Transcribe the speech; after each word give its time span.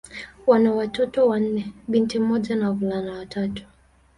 Wana 0.47 0.71
watoto 0.71 1.27
wanne: 1.27 1.73
binti 1.87 2.19
mmoja 2.19 2.55
na 2.55 2.69
wavulana 2.69 3.13
watatu. 3.13 3.63